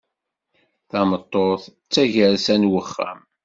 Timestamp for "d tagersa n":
1.73-2.63